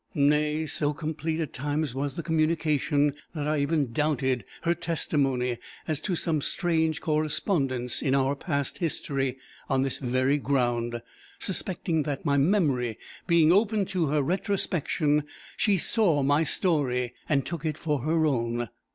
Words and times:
Nay, 0.15 0.65
so 0.65 0.95
complete 0.95 1.39
at 1.41 1.53
times 1.53 1.93
was 1.93 2.15
the 2.15 2.23
communication, 2.23 3.13
that 3.35 3.47
I 3.47 3.59
even 3.59 3.91
doubted 3.91 4.45
her 4.63 4.73
testimony 4.73 5.59
as 5.87 5.99
to 6.01 6.15
some 6.15 6.41
strange 6.41 6.99
correspondence 6.99 8.01
in 8.01 8.15
our 8.15 8.35
past 8.35 8.79
history 8.79 9.37
on 9.69 9.83
this 9.83 9.99
very 9.99 10.39
ground, 10.39 11.03
suspecting 11.37 12.01
that, 12.01 12.25
my 12.25 12.37
memory 12.37 12.97
being 13.27 13.51
open 13.53 13.85
to 13.93 14.07
her 14.07 14.23
retrospection, 14.23 15.23
she 15.55 15.77
saw 15.77 16.23
my 16.23 16.41
story, 16.41 17.13
and 17.29 17.45
took 17.45 17.63
it 17.63 17.77
for 17.77 17.99
her 17.99 18.25
own. 18.25 18.69